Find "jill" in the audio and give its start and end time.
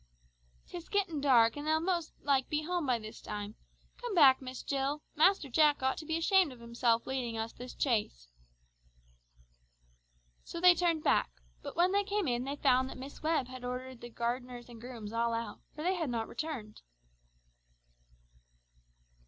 4.63-5.03